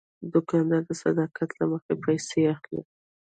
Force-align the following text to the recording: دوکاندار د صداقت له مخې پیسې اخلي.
دوکاندار 0.33 0.81
د 0.87 0.91
صداقت 1.03 1.49
له 1.59 1.65
مخې 1.71 1.93
پیسې 2.03 2.39
اخلي. 2.53 2.81